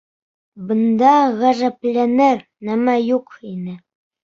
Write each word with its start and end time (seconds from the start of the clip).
Бында 0.71 1.11
ғәжәпләнер 1.43 2.43
нәмә 2.73 2.99
юҡ 3.13 3.39
ине. 3.55 3.79